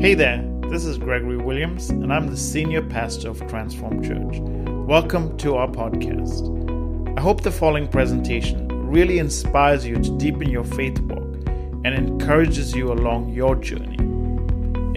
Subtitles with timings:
[0.00, 4.38] Hey there, this is Gregory Williams, and I'm the senior pastor of Transform Church.
[4.86, 7.18] Welcome to our podcast.
[7.18, 11.48] I hope the following presentation really inspires you to deepen your faith walk
[11.84, 13.96] and encourages you along your journey.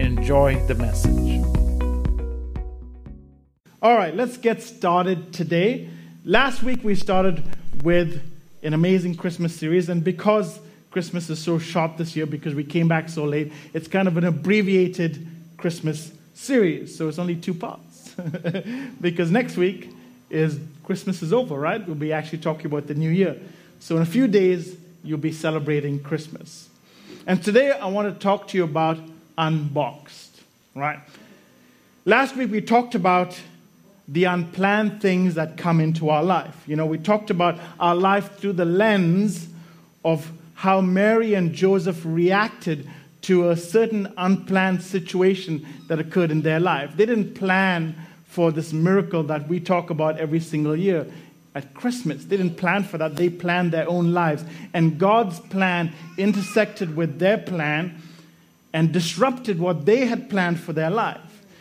[0.00, 1.42] Enjoy the message.
[3.82, 5.90] All right, let's get started today.
[6.24, 7.42] Last week we started
[7.82, 8.22] with
[8.62, 10.60] an amazing Christmas series, and because
[10.92, 14.18] Christmas is so short this year, because we came back so late, it's kind of
[14.18, 16.96] an abbreviated Christmas series.
[16.96, 18.14] So it's only two parts.
[19.00, 19.90] because next week
[20.28, 21.84] is Christmas is over, right?
[21.86, 23.40] We'll be actually talking about the new year.
[23.80, 26.68] So in a few days, you'll be celebrating Christmas.
[27.26, 28.98] And today I want to talk to you about
[29.38, 30.42] unboxed,
[30.74, 31.00] right?
[32.04, 33.40] Last week we talked about
[34.08, 36.56] the unplanned things that come into our life.
[36.66, 39.48] You know, we talked about our life through the lens
[40.04, 42.88] of how Mary and Joseph reacted
[43.22, 46.96] to a certain unplanned situation that occurred in their life.
[46.96, 47.94] They didn't plan
[48.26, 51.06] for this miracle that we talk about every single year
[51.54, 52.24] at Christmas.
[52.24, 54.44] They didn't plan for that, they planned their own lives.
[54.72, 58.00] And God's plan intersected with their plan
[58.72, 61.20] and disrupted what they had planned for their life.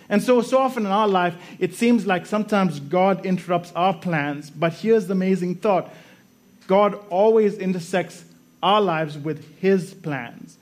[0.09, 4.49] And so, so often in our life, it seems like sometimes God interrupts our plans.
[4.49, 5.89] But here's the amazing thought
[6.67, 8.23] God always intersects
[8.61, 10.57] our lives with His plans.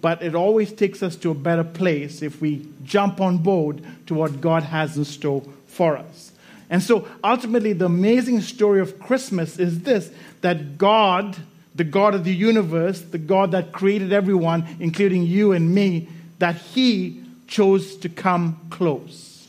[0.00, 4.14] But it always takes us to a better place if we jump on board to
[4.14, 6.32] what God has in store for us.
[6.70, 11.36] And so ultimately, the amazing story of Christmas is this that God,
[11.74, 16.08] the God of the universe, the God that created everyone, including you and me,
[16.38, 19.48] that He chose to come close.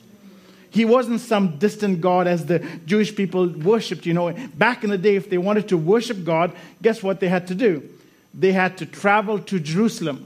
[0.69, 4.05] He wasn't some distant God as the Jewish people worshiped.
[4.05, 7.29] You know, back in the day, if they wanted to worship God, guess what they
[7.29, 7.89] had to do?
[8.37, 10.25] They had to travel to Jerusalem.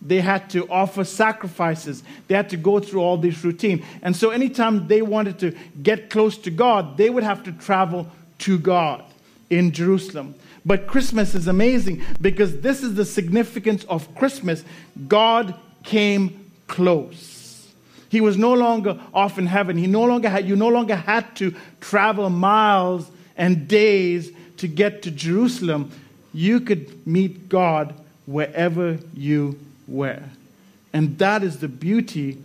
[0.00, 2.02] They had to offer sacrifices.
[2.26, 3.84] They had to go through all this routine.
[4.02, 8.08] And so, anytime they wanted to get close to God, they would have to travel
[8.38, 9.04] to God
[9.48, 10.34] in Jerusalem.
[10.64, 14.64] But Christmas is amazing because this is the significance of Christmas.
[15.06, 15.54] God
[15.84, 17.68] came close.
[18.08, 19.76] He was no longer off in heaven.
[19.76, 25.02] He no longer had, you no longer had to travel miles and days to get
[25.02, 25.90] to Jerusalem.
[26.32, 27.94] You could meet God
[28.26, 30.22] wherever you were.
[30.92, 32.38] And that is the beauty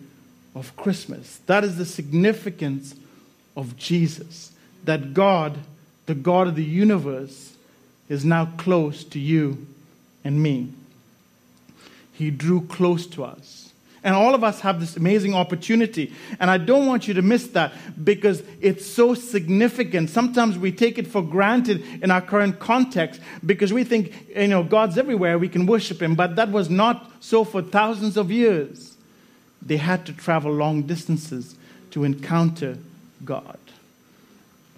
[0.56, 1.40] of Christmas.
[1.46, 2.96] That is the significance
[3.56, 4.52] of Jesus.
[4.86, 5.58] That God,
[6.06, 7.56] the God of the universe,
[8.10, 9.68] is now close to you
[10.24, 10.72] and me.
[12.14, 13.72] He drew close to us.
[14.04, 16.14] And all of us have this amazing opportunity.
[16.40, 20.10] And I don't want you to miss that because it's so significant.
[20.10, 24.64] Sometimes we take it for granted in our current context because we think, you know,
[24.64, 26.16] God's everywhere, we can worship Him.
[26.16, 28.96] But that was not so for thousands of years.
[29.62, 31.56] They had to travel long distances
[31.92, 32.78] to encounter
[33.26, 33.58] God.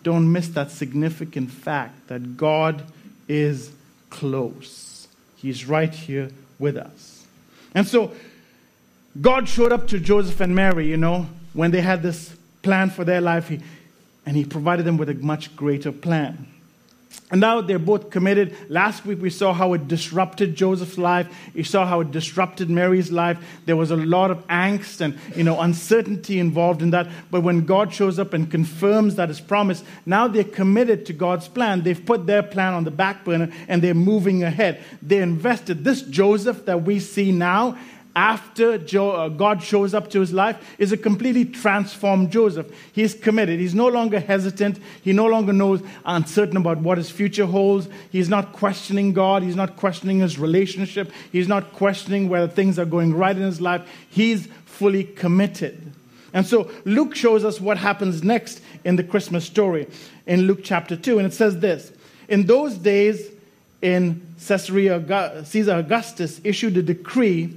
[0.03, 2.84] Don't miss that significant fact that God
[3.28, 3.72] is
[4.09, 5.07] close.
[5.36, 7.25] He's right here with us.
[7.75, 8.13] And so
[9.20, 13.03] God showed up to Joseph and Mary, you know, when they had this plan for
[13.03, 13.59] their life, he,
[14.25, 16.47] and He provided them with a much greater plan.
[17.31, 18.56] And now they're both committed.
[18.69, 21.28] Last week we saw how it disrupted Joseph's life.
[21.53, 23.38] You saw how it disrupted Mary's life.
[23.66, 27.08] There was a lot of angst and you know uncertainty involved in that.
[27.30, 31.48] But when God shows up and confirms that his promise, now they're committed to God's
[31.48, 31.84] plan.
[31.84, 34.84] They've put their plan on the back burner and they're moving ahead.
[35.02, 35.84] They invested.
[35.84, 37.78] This Joseph that we see now
[38.19, 42.68] after uh, God shows up to his life is a completely transformed Joseph.
[42.91, 43.62] He's committed.
[43.62, 44.78] He's no longer hesitant.
[45.02, 47.88] He no longer knows uncertain about what his future holds.
[48.12, 49.41] He's not questioning God.
[49.41, 51.13] He's not questioning his relationship.
[51.31, 53.88] He's not questioning whether things are going right in his life.
[54.09, 55.94] He's fully committed.
[56.34, 59.88] And so Luke shows us what happens next in the Christmas story
[60.28, 61.19] in Luke chapter 2.
[61.19, 61.94] And it says this
[62.28, 63.30] In those days,
[63.81, 67.56] in Caesarea, Caesar Augustus issued a decree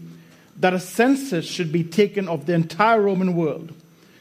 [0.57, 3.73] that a census should be taken of the entire Roman world.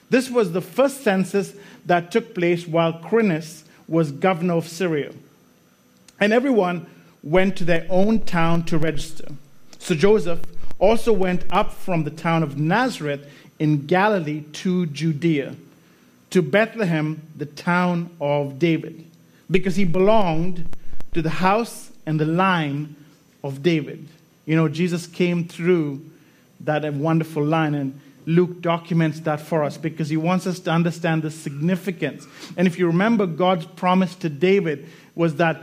[0.09, 1.53] This was the first census
[1.85, 5.11] that took place while Quirinius was governor of Syria.
[6.19, 6.85] And everyone
[7.23, 9.27] went to their own town to register.
[9.79, 10.41] So Joseph
[10.79, 13.27] also went up from the town of Nazareth
[13.59, 15.55] in Galilee to Judea,
[16.31, 19.05] to Bethlehem, the town of David,
[19.50, 20.67] because he belonged
[21.13, 22.95] to the house and the line
[23.44, 24.07] of David.
[24.45, 26.01] You know, Jesus came through
[26.65, 27.75] that wonderful line.
[27.75, 32.25] And Luke documents that for us because he wants us to understand the significance.
[32.55, 35.61] And if you remember, God's promise to David was that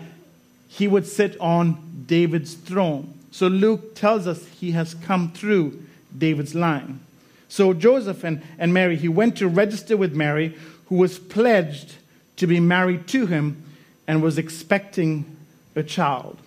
[0.69, 3.15] he would sit on David's throne.
[3.31, 5.83] So Luke tells us he has come through
[6.17, 7.01] David's line.
[7.49, 10.57] So Joseph and, and Mary, he went to register with Mary,
[10.87, 11.95] who was pledged
[12.37, 13.63] to be married to him
[14.07, 15.37] and was expecting
[15.75, 16.39] a child.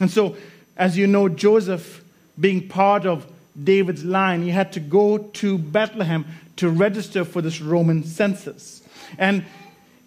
[0.00, 0.36] And so,
[0.76, 2.02] as you know, Joseph,
[2.38, 3.26] being part of
[3.62, 6.24] David's line, he had to go to Bethlehem
[6.56, 8.82] to register for this Roman census.
[9.18, 9.44] And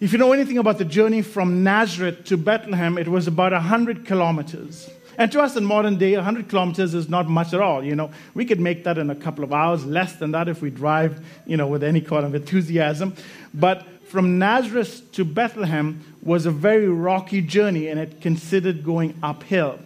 [0.00, 4.06] if you know anything about the journey from Nazareth to Bethlehem, it was about 100
[4.06, 4.90] kilometers.
[5.16, 7.84] And to us in modern day, 100 kilometers is not much at all.
[7.84, 10.60] You know, we could make that in a couple of hours, less than that if
[10.60, 13.14] we drive, you know, with any kind of enthusiasm.
[13.52, 19.78] But from Nazareth to Bethlehem was a very rocky journey, and it considered going uphill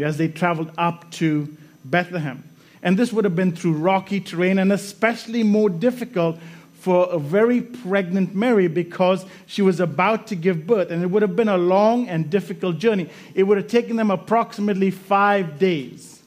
[0.00, 1.54] as they traveled up to
[1.84, 2.47] Bethlehem.
[2.82, 6.38] And this would have been through rocky terrain and especially more difficult
[6.74, 10.90] for a very pregnant Mary because she was about to give birth.
[10.90, 13.10] And it would have been a long and difficult journey.
[13.34, 16.22] It would have taken them approximately five days.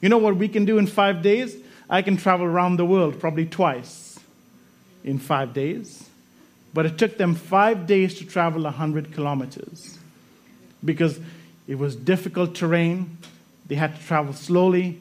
[0.00, 1.54] You know what we can do in five days?
[1.88, 4.18] I can travel around the world probably twice
[5.04, 6.08] in five days.
[6.72, 9.98] But it took them five days to travel 100 kilometers
[10.84, 11.18] because
[11.68, 13.18] it was difficult terrain.
[13.66, 15.00] They had to travel slowly,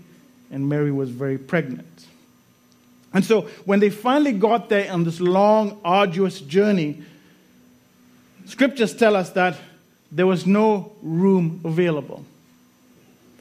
[0.51, 1.85] and Mary was very pregnant.
[3.13, 7.03] And so when they finally got there on this long, arduous journey,
[8.45, 9.57] scriptures tell us that
[10.11, 12.23] there was no room available.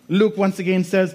[0.09, 1.15] Luke once again says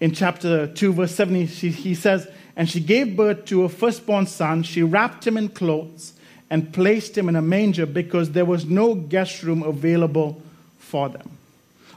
[0.00, 4.26] in chapter 2, verse 7, he, he says, And she gave birth to a firstborn
[4.26, 4.62] son.
[4.62, 6.14] She wrapped him in clothes
[6.48, 10.40] and placed him in a manger because there was no guest room available
[10.78, 11.38] for them.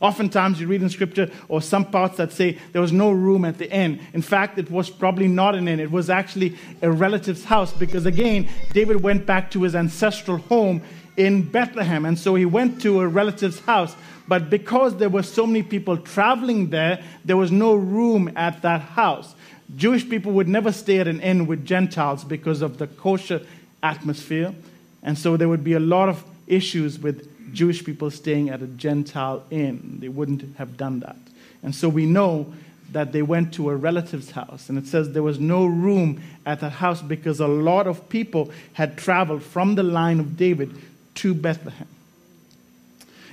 [0.03, 3.57] Oftentimes, you read in scripture or some parts that say there was no room at
[3.57, 4.01] the inn.
[4.11, 8.05] In fact, it was probably not an inn, it was actually a relative's house because,
[8.05, 10.81] again, David went back to his ancestral home
[11.15, 12.03] in Bethlehem.
[12.03, 13.95] And so he went to a relative's house.
[14.27, 18.81] But because there were so many people traveling there, there was no room at that
[18.81, 19.33] house.
[19.77, 23.41] Jewish people would never stay at an inn with Gentiles because of the kosher
[23.81, 24.53] atmosphere.
[25.01, 28.67] And so there would be a lot of issues with Jewish people staying at a
[28.67, 29.97] Gentile inn.
[29.99, 31.17] They wouldn't have done that.
[31.61, 32.53] And so we know
[32.91, 34.69] that they went to a relative's house.
[34.69, 38.51] And it says there was no room at that house because a lot of people
[38.73, 40.75] had traveled from the line of David
[41.15, 41.87] to Bethlehem.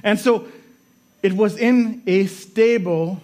[0.02, 0.48] And so
[1.22, 3.20] it was in a stable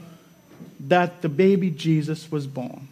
[0.80, 2.88] that the baby Jesus was born.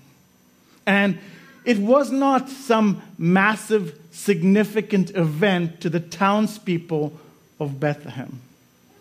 [0.86, 1.18] And
[1.64, 7.18] it was not some massive, significant event to the townspeople
[7.60, 8.40] of Bethlehem.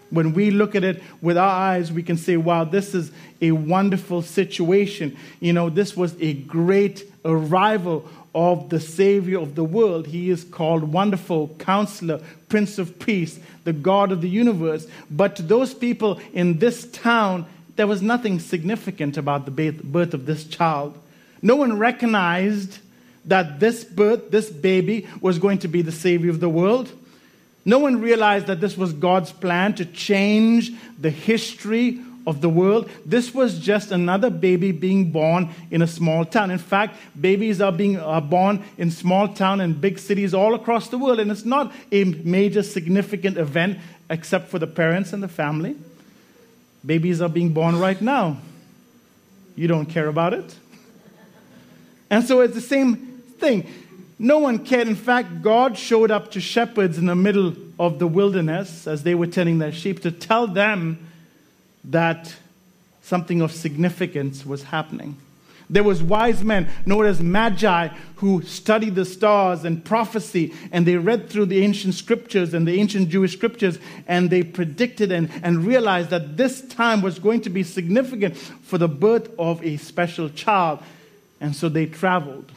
[0.10, 3.12] When we look at it with our eyes, we can say, wow, this is
[3.42, 5.18] a wonderful situation.
[5.40, 10.08] You know, this was a great arrival of the Savior of the world.
[10.08, 14.88] He is called Wonderful Counselor, Prince of Peace, the God of the universe.
[15.10, 17.46] But to those people in this town,
[17.76, 20.98] there was nothing significant about the birth of this child.
[21.42, 22.80] No one recognized
[23.26, 26.92] that this birth, this baby, was going to be the Savior of the world.
[27.66, 32.90] No one realized that this was God's plan to change the history of the world.
[33.06, 36.52] This was just another baby being born in a small town.
[36.52, 40.90] In fact, babies are being are born in small town and big cities all across
[40.90, 43.80] the world, and it's not a major significant event
[44.10, 45.76] except for the parents and the family.
[46.86, 48.38] Babies are being born right now.
[49.56, 50.56] You don't care about it.
[52.10, 52.96] And so it's the same
[53.40, 53.68] thing.
[54.24, 54.88] No one cared.
[54.88, 59.16] In fact, God showed up to shepherds in the middle of the wilderness as they
[59.16, 61.06] were tending their sheep to tell them
[61.84, 62.34] that
[63.02, 65.18] something of significance was happening.
[65.70, 70.96] There was wise men known as magi who studied the stars and prophecy, and they
[70.96, 73.78] read through the ancient scriptures and the ancient Jewish scriptures,
[74.08, 78.78] and they predicted and, and realized that this time was going to be significant for
[78.78, 80.80] the birth of a special child.
[81.42, 82.54] And so they traveled.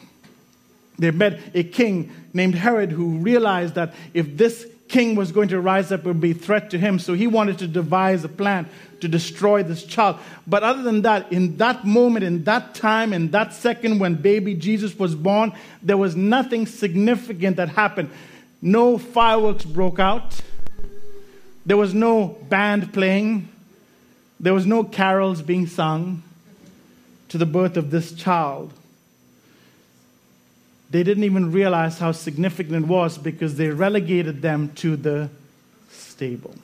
[0.99, 5.61] They met a king named Herod who realized that if this king was going to
[5.61, 6.99] rise up, it would be a threat to him.
[6.99, 8.69] So he wanted to devise a plan
[9.01, 10.19] to destroy this child.
[10.47, 14.55] But other than that, in that moment, in that time, in that second when baby
[14.55, 18.11] Jesus was born, there was nothing significant that happened.
[18.63, 20.41] No fireworks broke out.
[21.67, 23.49] There was no band playing.
[24.39, 26.23] There was no carols being sung
[27.29, 28.73] to the birth of this child.
[30.91, 35.29] They didn't even realize how significant it was because they relegated them to the
[35.91, 36.55] stable.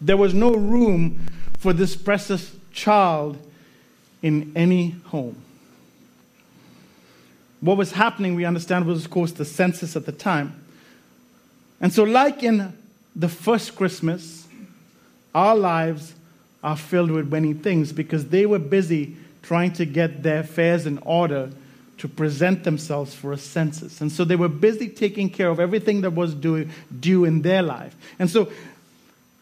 [0.00, 1.26] There was no room
[1.58, 3.38] for this precious child
[4.22, 5.36] in any home.
[7.60, 10.64] What was happening, we understand, was, of course, the census at the time.
[11.80, 12.76] And so, like in
[13.14, 14.46] the first Christmas,
[15.34, 16.14] our lives
[16.62, 20.98] are filled with many things because they were busy trying to get their affairs in
[20.98, 21.50] order
[22.02, 24.00] to present themselves for a census.
[24.00, 26.68] And so they were busy taking care of everything that was due,
[26.98, 27.94] due in their life.
[28.18, 28.50] And so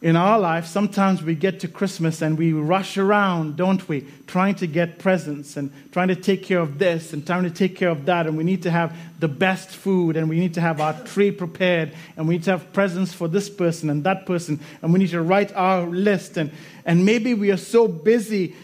[0.03, 4.07] in our life, sometimes we get to Christmas and we rush around, don't we?
[4.27, 7.77] Trying to get presents and trying to take care of this and trying to take
[7.77, 8.27] care of that.
[8.27, 11.31] And we need to have the best food and we need to have our tree
[11.31, 14.61] prepared and we need to have presents for this person and that person.
[14.83, 16.37] And we need to write our list.
[16.37, 16.51] And,
[16.85, 18.55] and maybe we are so busy,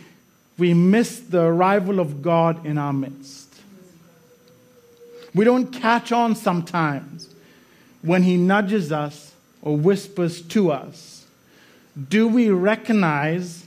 [0.59, 3.46] we miss the arrival of God in our midst.
[5.37, 7.29] We don't catch on sometimes
[8.01, 11.27] when He nudges us or whispers to us.
[12.09, 13.67] Do we recognize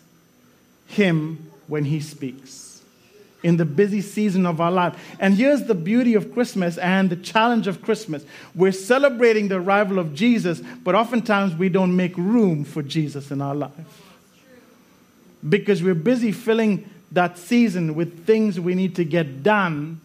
[0.88, 2.82] Him when He speaks
[3.44, 5.00] in the busy season of our life?
[5.20, 8.26] And here's the beauty of Christmas and the challenge of Christmas.
[8.56, 13.44] We're celebrating the arrival of Jesus, but oftentimes we don't make room for Jesus in
[13.44, 13.72] our life.
[15.48, 20.02] Because we're busy filling that season with things we need to get done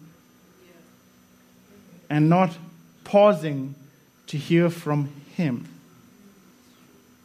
[2.09, 2.57] and not
[3.03, 3.75] pausing
[4.27, 5.67] to hear from Him.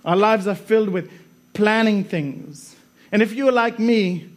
[0.05, 1.11] Our lives are filled with
[1.53, 2.77] planning things.
[3.13, 4.29] And if you're like me,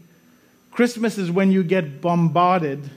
[0.71, 2.89] Christmas is when you get bombarded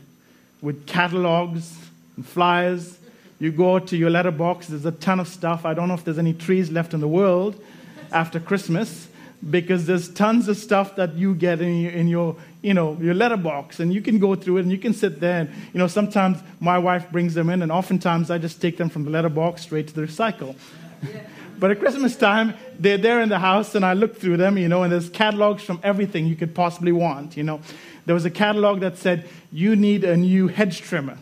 [0.63, 1.77] with catalogs
[2.17, 2.99] and flyers.
[3.39, 5.67] You go to your letterbox, there's a ton of stuff.
[5.67, 7.63] I don't know if there's any trees left in the world
[8.11, 9.09] after Christmas
[9.51, 13.15] because there's tons of stuff that you get in your, in your, you know, your
[13.15, 15.87] letterbox and you can go through it and you can sit there and, you know,
[15.87, 19.63] sometimes my wife brings them in and oftentimes I just take them from the letterbox
[19.63, 20.57] straight to the recycle.
[21.03, 21.21] Yeah.
[21.59, 24.69] But at Christmas time, they're there in the house, and I look through them, you
[24.69, 27.63] know, and there's catalogs from everything you could possibly want, you know.
[28.05, 31.17] There was a catalog that said, You need a new hedge trimmer.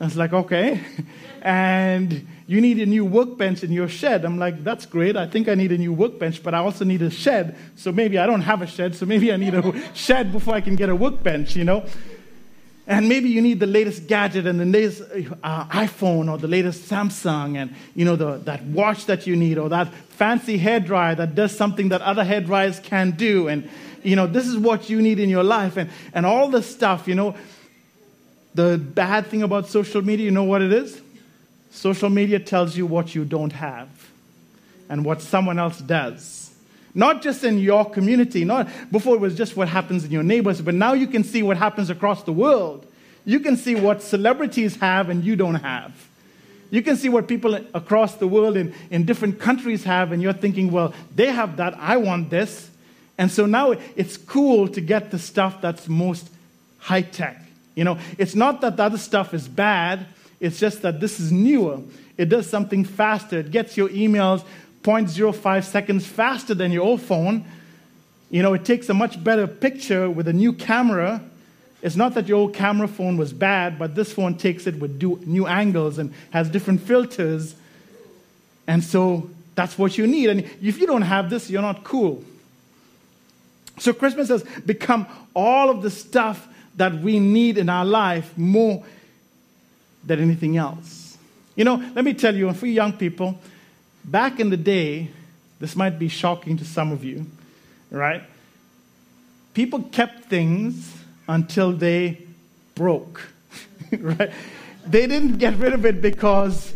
[0.00, 0.80] I was like, Okay.
[1.42, 4.24] And you need a new workbench in your shed.
[4.24, 5.16] I'm like, That's great.
[5.16, 7.56] I think I need a new workbench, but I also need a shed.
[7.76, 10.60] So maybe I don't have a shed, so maybe I need a shed before I
[10.60, 11.84] can get a workbench, you know.
[12.88, 15.02] And maybe you need the latest gadget and the latest
[15.42, 19.58] uh, iPhone or the latest Samsung and you know the, that watch that you need
[19.58, 23.48] or that fancy hair dryer that does something that other hair dryers can do.
[23.48, 23.68] And
[24.04, 27.08] you know this is what you need in your life and, and all this stuff.
[27.08, 27.34] You know
[28.56, 31.00] the bad thing about social media, you know what it is?
[31.70, 33.88] Social media tells you what you don't have
[34.88, 36.54] and what someone else does.
[36.94, 40.62] Not just in your community, not before it was just what happens in your neighbors,
[40.62, 42.86] but now you can see what happens across the world.
[43.26, 45.92] You can see what celebrities have and you don't have.
[46.70, 50.32] You can see what people across the world in, in different countries have, and you're
[50.32, 52.70] thinking, well, they have that, I want this.
[53.18, 56.30] And so now it's cool to get the stuff that's most
[56.78, 57.45] high tech.
[57.76, 60.06] You know, it's not that the other stuff is bad,
[60.40, 61.80] it's just that this is newer.
[62.16, 63.38] It does something faster.
[63.38, 64.44] It gets your emails
[64.82, 67.44] 0.05 seconds faster than your old phone.
[68.30, 71.20] You know, it takes a much better picture with a new camera.
[71.82, 75.02] It's not that your old camera phone was bad, but this phone takes it with
[75.02, 77.54] new angles and has different filters.
[78.66, 80.30] And so that's what you need.
[80.30, 82.24] And if you don't have this, you're not cool.
[83.78, 88.84] So Christmas has become all of the stuff that we need in our life more
[90.04, 91.18] than anything else.
[91.54, 93.38] You know, let me tell you, and for young people,
[94.06, 95.08] Back in the day,
[95.58, 97.26] this might be shocking to some of you,
[97.90, 98.22] right?
[99.52, 100.94] People kept things
[101.28, 102.22] until they
[102.76, 103.20] broke,
[103.98, 104.30] right?
[104.86, 106.72] They didn't get rid of it because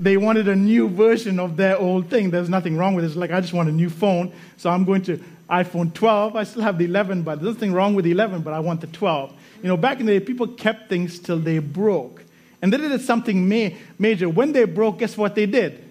[0.00, 2.30] they wanted a new version of their old thing.
[2.30, 3.08] There's nothing wrong with it.
[3.08, 6.34] It's like, I just want a new phone, so I'm going to iPhone 12.
[6.34, 8.80] I still have the 11, but there's nothing wrong with the 11, but I want
[8.80, 9.32] the 12.
[9.62, 12.24] You know, back in the day, people kept things till they broke.
[12.62, 14.28] And then they did something ma- major.
[14.28, 15.84] When they broke, guess what they did?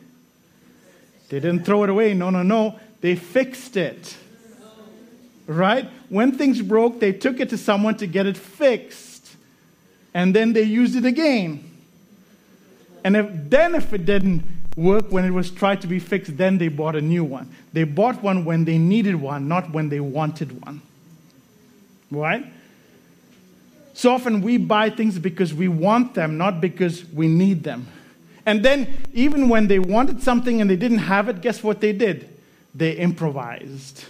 [1.29, 2.13] They didn't throw it away.
[2.15, 2.79] No, no, no.
[3.01, 4.17] They fixed it.
[5.45, 5.89] Right?
[6.09, 9.35] When things broke, they took it to someone to get it fixed.
[10.13, 11.69] And then they used it again.
[13.03, 14.43] And if, then, if it didn't
[14.81, 17.53] work when it was tried to be fixed, then they bought a new one.
[17.73, 20.81] They bought one when they needed one, not when they wanted one.
[22.09, 22.45] Right?
[23.93, 27.87] So often we buy things because we want them, not because we need them.
[28.45, 31.93] And then, even when they wanted something and they didn't have it, guess what they
[31.93, 32.27] did?
[32.73, 34.05] They improvised.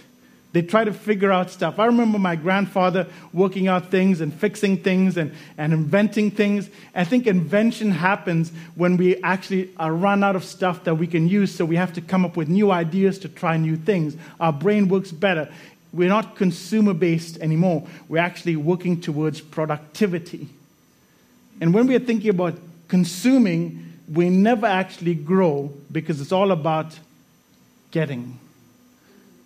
[0.52, 1.78] They try to figure out stuff.
[1.78, 6.68] I remember my grandfather working out things and fixing things and, and inventing things.
[6.94, 11.26] I think invention happens when we actually are run out of stuff that we can
[11.26, 14.14] use, so we have to come up with new ideas to try new things.
[14.40, 15.50] Our brain works better.
[15.92, 20.48] We're not consumer based anymore, we're actually working towards productivity.
[21.60, 26.98] And when we are thinking about consuming, we never actually grow because it's all about
[27.90, 28.38] getting.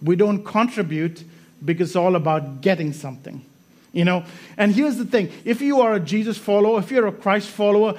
[0.02, 1.24] We don't contribute
[1.64, 3.44] because it's all about getting something.
[3.92, 4.24] You know?
[4.56, 7.98] And here's the thing if you are a Jesus follower, if you're a Christ follower,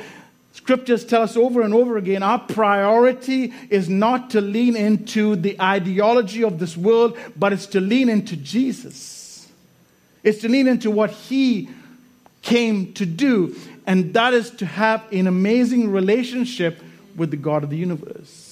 [0.58, 5.60] Scriptures tell us over and over again our priority is not to lean into the
[5.62, 9.48] ideology of this world, but it's to lean into Jesus.
[10.24, 11.70] It's to lean into what He
[12.42, 16.82] came to do, and that is to have an amazing relationship
[17.16, 18.47] with the God of the universe.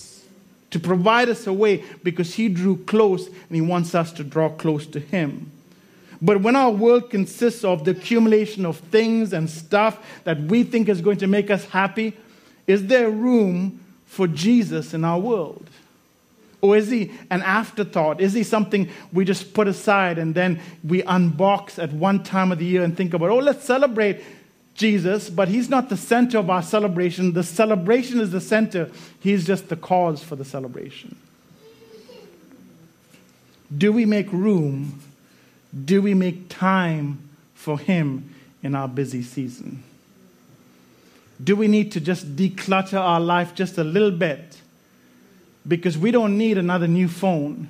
[0.76, 4.50] To provide us a way because He drew close and He wants us to draw
[4.50, 5.50] close to Him.
[6.22, 10.90] But when our world consists of the accumulation of things and stuff that we think
[10.90, 12.12] is going to make us happy,
[12.68, 15.66] is there room for Jesus in our world?
[16.60, 18.20] Or is he an afterthought?
[18.20, 22.60] Is he something we just put aside and then we unbox at one time of
[22.60, 24.22] the year and think about, oh, let's celebrate
[24.76, 27.34] Jesus, but he's not the center of our celebration.
[27.34, 31.16] The celebration is the center, he's just the cause for the celebration.
[33.76, 35.02] Do we make room
[35.84, 37.20] do we make time
[37.54, 39.84] for Him in our busy season?
[41.44, 44.62] Do we need to just declutter our life just a little bit?
[45.68, 47.70] Because we don't need another new phone.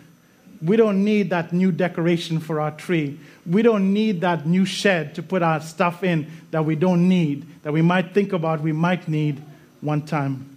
[0.61, 3.19] We don't need that new decoration for our tree.
[3.45, 7.45] We don't need that new shed to put our stuff in that we don't need,
[7.63, 9.41] that we might think about we might need
[9.81, 10.49] one time.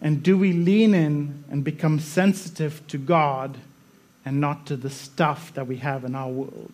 [0.00, 3.56] And do we lean in and become sensitive to God?
[4.24, 6.72] and not to the stuff that we have in our world.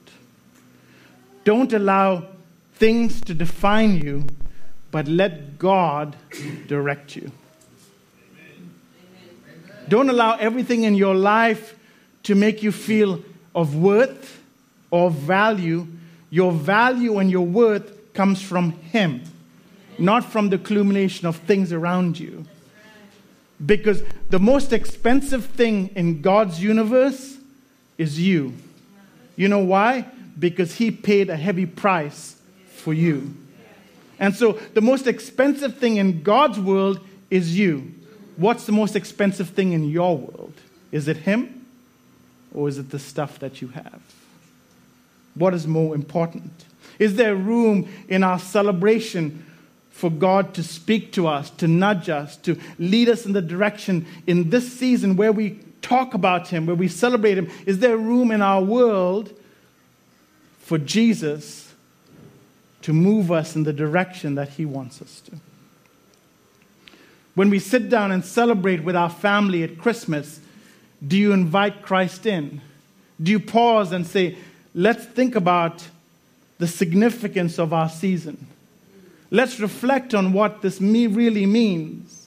[1.44, 2.26] Don't allow
[2.74, 4.26] things to define you,
[4.90, 6.16] but let God
[6.66, 7.30] direct you.
[9.88, 11.76] Don't allow everything in your life
[12.24, 13.22] to make you feel
[13.54, 14.42] of worth
[14.90, 15.86] or value.
[16.30, 19.22] Your value and your worth comes from Him,
[19.98, 22.44] not from the culmination of things around you.
[23.64, 27.38] Because the most expensive thing in God's universe
[27.96, 28.54] is you.
[29.36, 30.06] You know why?
[30.38, 32.36] Because he paid a heavy price
[32.68, 33.34] for you.
[34.20, 37.94] And so the most expensive thing in God's world is you.
[38.38, 40.52] What's the most expensive thing in your world?
[40.92, 41.66] Is it him
[42.54, 44.00] or is it the stuff that you have?
[45.34, 46.52] What is more important?
[47.00, 49.44] Is there room in our celebration
[49.90, 54.06] for God to speak to us, to nudge us, to lead us in the direction
[54.28, 58.30] in this season where we talk about him, where we celebrate him, is there room
[58.30, 59.36] in our world
[60.60, 61.74] for Jesus
[62.82, 65.32] to move us in the direction that he wants us to?
[67.38, 70.40] When we sit down and celebrate with our family at Christmas,
[71.06, 72.60] do you invite Christ in?
[73.22, 74.36] Do you pause and say,
[74.74, 75.86] let's think about
[76.58, 78.48] the significance of our season?
[79.30, 82.26] Let's reflect on what this me really means.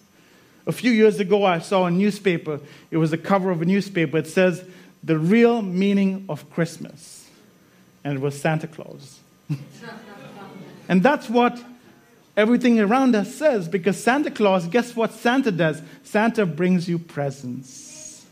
[0.65, 2.61] A few years ago, I saw a newspaper.
[2.89, 4.17] It was a cover of a newspaper.
[4.17, 4.63] It says,
[5.03, 7.29] The real meaning of Christmas.
[8.05, 9.19] And it was Santa Claus.
[10.87, 11.61] and that's what
[12.35, 15.81] everything around us says because Santa Claus, guess what Santa does?
[16.03, 18.25] Santa brings you presents.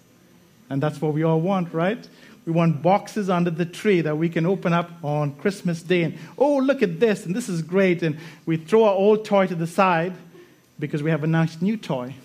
[0.69, 2.07] And that's what we all want, right?
[2.45, 6.17] We want boxes under the tree that we can open up on Christmas Day and,
[6.37, 8.01] oh, look at this, and this is great.
[8.01, 10.13] And we throw our old toy to the side
[10.79, 12.15] because we have a nice new toy.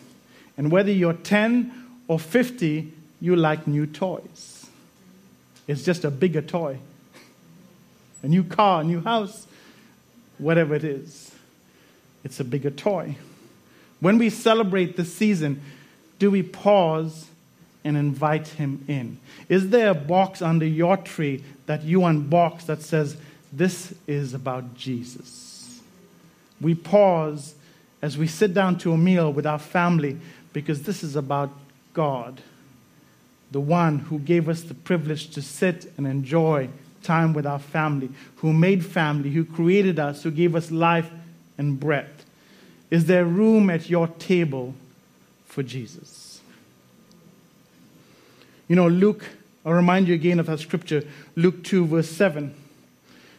[0.56, 1.72] And whether you're 10
[2.08, 4.66] or 50, you like new toys.
[5.66, 6.78] It's just a bigger toy.
[8.22, 9.46] A new car, a new house,
[10.38, 11.23] whatever it is.
[12.24, 13.16] It's a bigger toy.
[14.00, 15.62] When we celebrate this season,
[16.18, 17.26] do we pause
[17.84, 19.18] and invite him in?
[19.48, 23.16] Is there a box under your tree that you unbox that says,
[23.52, 25.80] This is about Jesus?
[26.60, 27.54] We pause
[28.00, 30.18] as we sit down to a meal with our family
[30.52, 31.50] because this is about
[31.92, 32.40] God,
[33.50, 36.68] the one who gave us the privilege to sit and enjoy
[37.02, 41.10] time with our family, who made family, who created us, who gave us life
[41.58, 42.13] and breath.
[42.94, 44.72] Is there room at your table
[45.46, 46.40] for Jesus?
[48.68, 49.24] You know, Luke,
[49.66, 51.02] I'll remind you again of that scripture,
[51.34, 52.54] Luke 2, verse 7.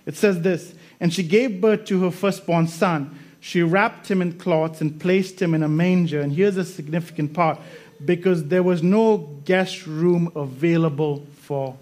[0.05, 4.39] It says this And she gave birth to her firstborn son she wrapped him in
[4.39, 6.19] cloths and placed him in a manger.
[6.19, 7.59] And here's a significant part
[8.03, 11.77] because there was no guest room available for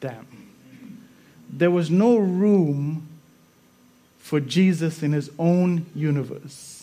[0.00, 0.26] them.
[1.50, 3.08] There was no room
[4.18, 6.75] for Jesus in his own universe.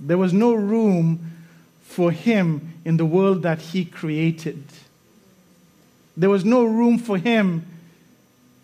[0.00, 1.32] There was no room
[1.82, 4.64] for him in the world that he created.
[6.16, 7.66] There was no room for him,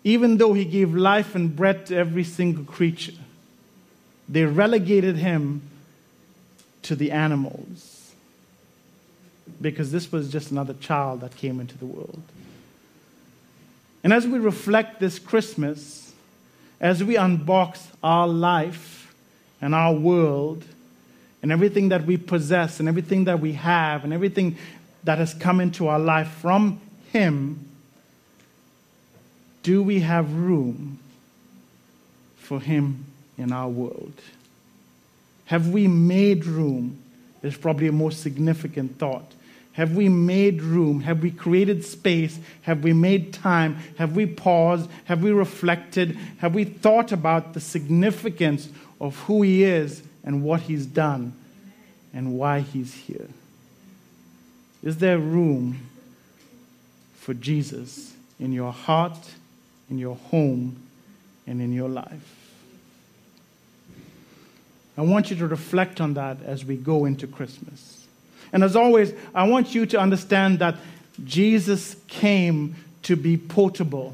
[0.03, 3.13] even though he gave life and breath to every single creature
[4.31, 5.61] they relegated him
[6.83, 8.13] to the animals
[9.59, 12.23] because this was just another child that came into the world.
[14.03, 16.13] And as we reflect this Christmas,
[16.79, 19.13] as we unbox our life
[19.61, 20.63] and our world
[21.41, 24.57] and everything that we possess and everything that we have and everything
[25.03, 26.79] that has come into our life from
[27.11, 27.65] Him,
[29.63, 30.99] do we have room
[32.37, 33.05] for Him
[33.37, 34.13] in our world?
[35.45, 36.97] Have we made room?
[37.43, 39.33] Is probably a more significant thought.
[39.73, 41.01] Have we made room?
[41.01, 42.37] Have we created space?
[42.61, 43.77] Have we made time?
[43.97, 44.87] Have we paused?
[45.05, 46.15] Have we reflected?
[46.37, 51.33] Have we thought about the significance of who He is and what He's done
[52.13, 53.27] and why He's here?
[54.83, 55.87] Is there room
[57.15, 59.31] for Jesus in your heart,
[59.89, 60.81] in your home,
[61.45, 62.37] and in your life?
[64.97, 68.05] I want you to reflect on that as we go into Christmas.
[68.53, 70.75] And as always, I want you to understand that
[71.23, 74.13] Jesus came to be portable.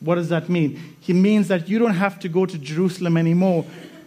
[0.00, 0.96] What does that mean?
[1.00, 3.64] He means that you don't have to go to Jerusalem anymore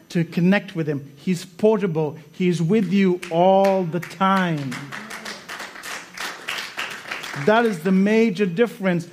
[0.09, 1.11] to connect with Him.
[1.17, 4.75] He's portable, He's with you all the time.
[7.45, 9.07] That is the major difference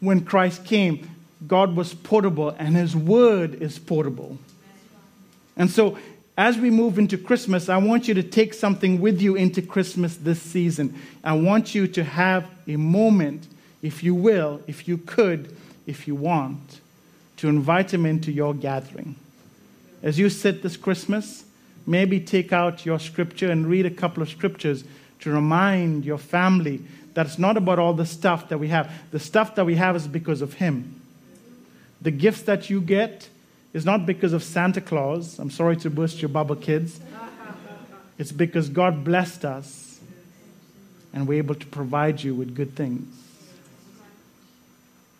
[0.00, 1.08] when Christ came.
[1.46, 4.38] God was portable, and His Word is portable.
[5.56, 5.98] And so,
[6.36, 10.16] as we move into Christmas, I want you to take something with you into Christmas
[10.16, 11.00] this season.
[11.22, 13.46] I want you to have a moment,
[13.82, 15.54] if you will, if you could,
[15.86, 16.80] if you want,
[17.36, 19.14] to invite Him into your gathering.
[20.04, 21.44] As you sit this Christmas,
[21.86, 24.84] maybe take out your scripture and read a couple of scriptures
[25.20, 26.82] to remind your family
[27.14, 28.92] that it's not about all the stuff that we have.
[29.12, 31.00] The stuff that we have is because of Him.
[32.02, 33.30] The gifts that you get
[33.72, 35.38] is not because of Santa Claus.
[35.38, 37.00] I'm sorry to burst your bubble, kids.
[38.18, 40.00] It's because God blessed us
[41.14, 43.06] and we're able to provide you with good things.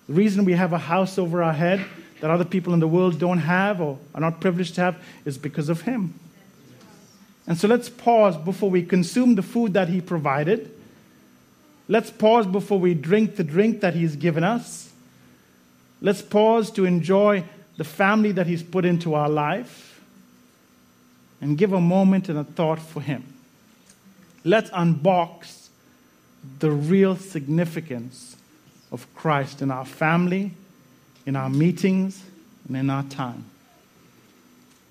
[0.09, 1.87] The reason we have a house over our head
[2.21, 5.39] that other people in the world don't have or are not privileged to have is
[5.39, 6.19] because of Him.
[7.47, 10.71] And so let's pause before we consume the food that He provided
[11.89, 14.91] Let's pause before we drink the drink that He's given us.
[16.01, 17.45] Let's pause to enjoy
[17.77, 20.03] the family that He's put into our life
[21.41, 23.25] and give a moment and a thought for Him.
[24.45, 25.69] Let's unbox
[26.59, 28.37] the real significance
[28.93, 30.53] of Christ in our family,
[31.27, 32.23] in our meetings,
[32.69, 33.45] and in our time.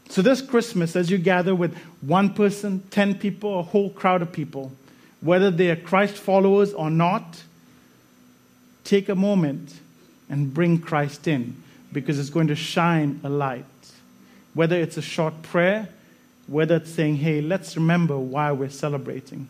[0.09, 4.31] So, this Christmas, as you gather with one person, 10 people, a whole crowd of
[4.31, 4.71] people,
[5.21, 7.41] whether they are Christ followers or not,
[8.83, 9.73] take a moment
[10.29, 11.55] and bring Christ in
[11.91, 13.65] because it's going to shine a light.
[14.53, 15.89] Whether it's a short prayer,
[16.47, 19.47] whether it's saying, hey, let's remember why we're celebrating.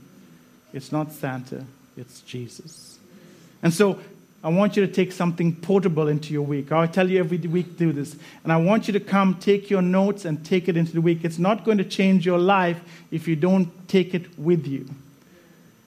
[0.71, 1.65] It's not Santa,
[1.97, 2.99] it's Jesus.
[3.61, 3.99] And so
[4.43, 6.71] I want you to take something portable into your week.
[6.73, 8.15] I tell you every week do this.
[8.43, 11.23] And I want you to come take your notes and take it into the week.
[11.23, 14.89] It's not going to change your life if you don't take it with you.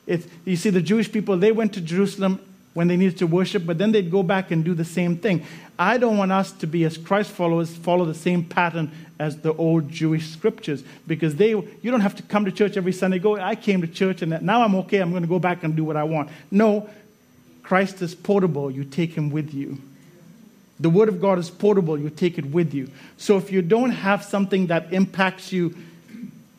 [0.06, 2.40] It's, you see, the Jewish people, they went to Jerusalem
[2.72, 5.44] when they needed to worship, but then they'd go back and do the same thing.
[5.78, 9.52] I don't want us to be, as Christ followers, follow the same pattern as the
[9.54, 13.18] old Jewish scriptures because they, you don't have to come to church every Sunday.
[13.18, 14.98] Go, I came to church and now I'm okay.
[14.98, 16.30] I'm going to go back and do what I want.
[16.50, 16.88] No,
[17.66, 18.70] Christ is portable.
[18.70, 19.78] You take him with you.
[20.78, 21.98] The Word of God is portable.
[21.98, 22.88] You take it with you.
[23.16, 25.76] So if you don't have something that impacts you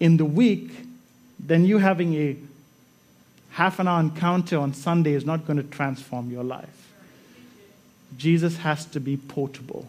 [0.02, 0.70] in the week,
[1.40, 2.36] then you having a
[3.52, 6.92] half an hour encounter on Sunday is not going to transform your life.
[8.18, 9.88] Jesus has to be portable.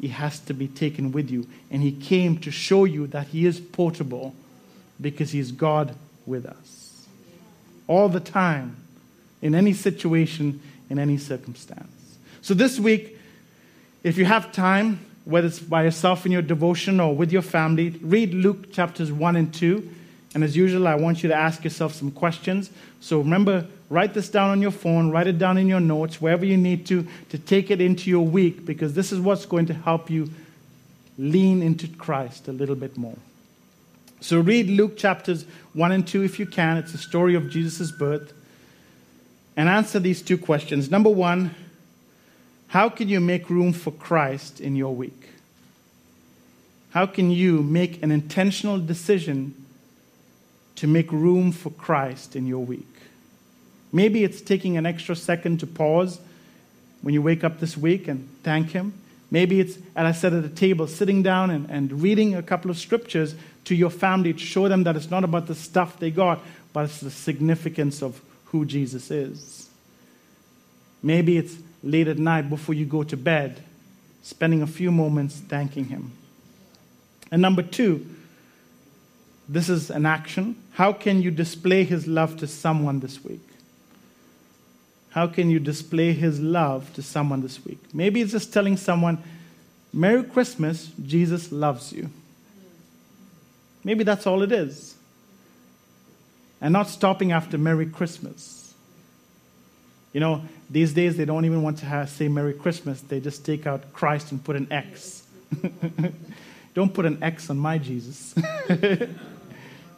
[0.00, 1.46] He has to be taken with you.
[1.70, 4.34] And he came to show you that he is portable
[5.00, 5.94] because he's God
[6.26, 7.06] with us.
[7.86, 8.76] All the time,
[9.42, 12.18] in any situation, in any circumstance.
[12.42, 13.18] So this week,
[14.02, 17.90] if you have time, whether it's by yourself in your devotion or with your family,
[18.00, 19.88] read Luke chapters 1 and 2.
[20.34, 22.70] And as usual, I want you to ask yourself some questions.
[23.00, 26.44] So remember, write this down on your phone, write it down in your notes, wherever
[26.44, 29.74] you need to, to take it into your week, because this is what's going to
[29.74, 30.30] help you
[31.18, 33.16] lean into Christ a little bit more.
[34.20, 36.76] So read Luke chapters 1 and 2 if you can.
[36.76, 38.32] It's the story of Jesus' birth.
[39.58, 40.90] And answer these two questions.
[40.90, 41.54] Number one,
[42.68, 45.28] how can you make room for Christ in your week?
[46.92, 49.54] How can you make an intentional decision
[50.78, 52.86] to make room for Christ in your week.
[53.92, 56.20] Maybe it's taking an extra second to pause
[57.02, 58.92] when you wake up this week and thank Him.
[59.28, 62.70] Maybe it's, as I said at the table, sitting down and, and reading a couple
[62.70, 66.12] of scriptures to your family to show them that it's not about the stuff they
[66.12, 66.40] got,
[66.72, 69.68] but it's the significance of who Jesus is.
[71.02, 73.62] Maybe it's late at night before you go to bed,
[74.22, 76.12] spending a few moments thanking Him.
[77.30, 78.06] And number two,
[79.48, 80.56] this is an action.
[80.72, 83.40] How can you display His love to someone this week?
[85.10, 87.78] How can you display His love to someone this week?
[87.94, 89.22] Maybe it's just telling someone,
[89.92, 92.10] Merry Christmas, Jesus loves you.
[93.84, 94.97] Maybe that's all it is.
[96.60, 98.74] And not stopping after Merry Christmas.
[100.12, 103.00] You know, these days they don't even want to have, say Merry Christmas.
[103.00, 105.22] They just take out Christ and put an X.
[106.74, 108.34] don't put an X on my Jesus.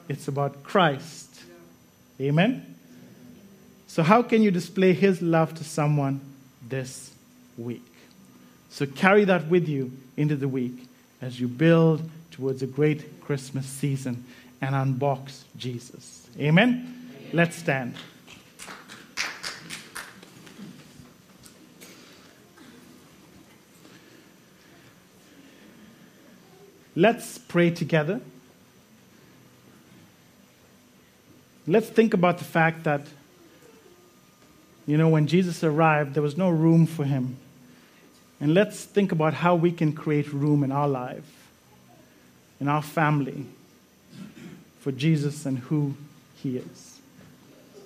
[0.08, 1.28] it's about Christ.
[2.20, 2.76] Amen?
[3.86, 6.20] So, how can you display His love to someone
[6.68, 7.12] this
[7.56, 7.82] week?
[8.68, 10.86] So, carry that with you into the week
[11.20, 14.24] as you build towards a great Christmas season
[14.60, 16.19] and unbox Jesus.
[16.38, 16.68] Amen?
[16.68, 17.30] Amen.
[17.32, 17.94] Let's stand.
[26.96, 28.20] Let's pray together.
[31.66, 33.02] Let's think about the fact that,
[34.86, 37.36] you know, when Jesus arrived, there was no room for him.
[38.40, 41.48] And let's think about how we can create room in our life,
[42.60, 43.46] in our family,
[44.80, 45.94] for Jesus and who
[46.42, 47.00] he is.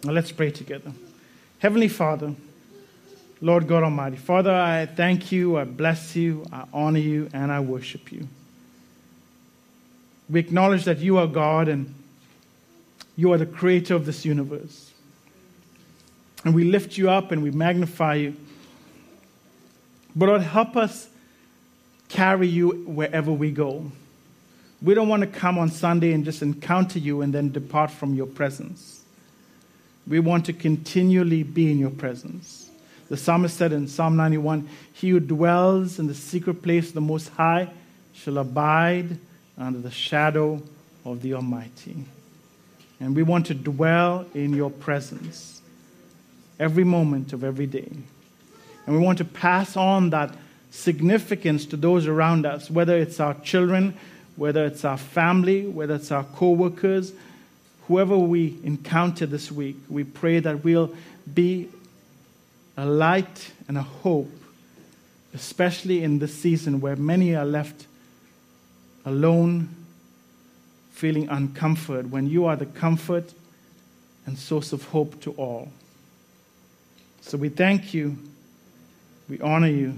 [0.05, 0.93] Now let's pray together.
[1.59, 2.35] Heavenly Father,
[3.40, 7.61] Lord God Almighty, Father, I thank you, I bless you, I honor you, and I
[7.61, 8.29] worship you.
[10.29, 11.95] We acknowledge that you are God and
[13.17, 14.93] you are the creator of this universe.
[16.45, 18.37] And we lift you up and we magnify you.
[20.17, 21.09] But Lord, help us
[22.09, 23.90] carry you wherever we go.
[24.85, 28.14] We don't want to come on Sunday and just encounter you and then depart from
[28.14, 29.03] your presence.
[30.07, 32.70] We want to continually be in your presence.
[33.09, 37.01] The psalmist said in Psalm 91 He who dwells in the secret place of the
[37.01, 37.70] Most High
[38.12, 39.16] shall abide
[39.57, 40.61] under the shadow
[41.07, 42.05] of the Almighty.
[43.01, 45.62] And we want to dwell in your presence
[46.61, 47.90] every moment of every day.
[48.87, 50.35] And we want to pass on that
[50.70, 53.97] significance to those around us, whether it's our children,
[54.37, 57.12] whether it's our family, whether it's our co workers,
[57.87, 59.77] whoever we encounter this week.
[59.88, 60.94] We pray that we'll
[61.33, 61.68] be
[62.77, 64.33] a light and a hope,
[65.33, 67.87] especially in this season where many are left
[69.05, 69.68] alone,
[70.92, 73.33] feeling uncomfort, when you are the comfort
[74.27, 75.68] and source of hope to all.
[77.20, 78.16] So we thank you,
[79.29, 79.94] we honor you,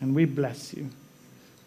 [0.00, 0.90] and we bless you.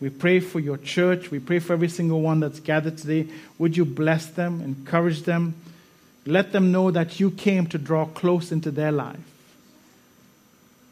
[0.04, 1.32] We pray for your church.
[1.32, 3.30] We pray for every single one that's gathered today.
[3.58, 5.56] Would you bless them, encourage them?
[6.26, 9.24] Let them know that you came to draw close into their life,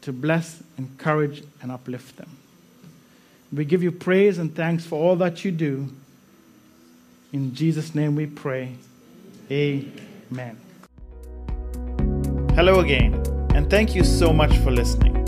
[0.00, 2.30] to bless, encourage, and uplift them.
[3.52, 5.90] We give you praise and thanks for all that you do.
[7.34, 8.76] In Jesus' name we pray.
[9.50, 10.58] Amen.
[12.54, 13.12] Hello again,
[13.54, 15.18] and thank you so much for listening.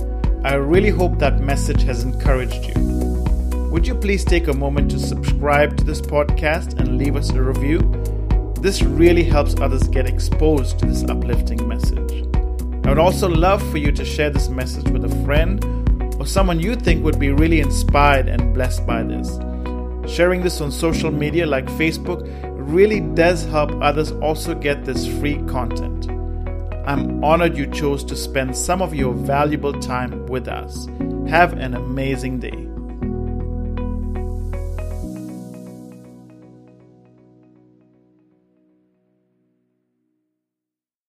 [0.43, 3.14] I really hope that message has encouraged you.
[3.75, 7.43] Would you please take a moment to subscribe to this podcast and leave us a
[7.43, 7.81] review?
[8.61, 12.25] This really helps others get exposed to this uplifting message.
[12.85, 15.61] I would also love for you to share this message with a friend
[16.21, 19.41] or someone you think would be really inspired and blessed by this.
[20.09, 22.23] Sharing this on social media like Facebook
[22.55, 26.09] really does help others also get this free content.
[26.87, 30.87] I'm honored you chose to spend some of your valuable time with us.
[31.27, 32.69] Have an amazing day.